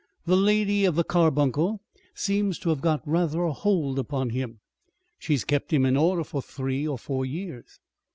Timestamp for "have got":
2.69-3.07